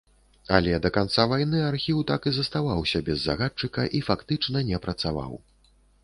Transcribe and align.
Але 0.59 0.71
да 0.83 0.89
канца 0.95 1.25
вайны 1.33 1.59
архіў 1.71 1.99
так 2.11 2.25
і 2.31 2.33
заставаўся 2.37 3.01
без 3.09 3.19
загадчыка 3.27 3.85
і 3.99 4.01
фактычна 4.07 4.57
не 4.71 4.77
працаваў. 4.87 5.37